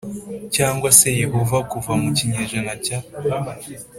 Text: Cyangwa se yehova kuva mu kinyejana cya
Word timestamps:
Cyangwa 0.55 0.89
se 0.99 1.07
yehova 1.21 1.57
kuva 1.71 1.91
mu 2.01 2.09
kinyejana 2.17 2.73
cya 2.85 2.97